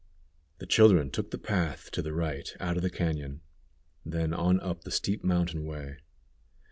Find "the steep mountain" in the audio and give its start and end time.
4.83-5.63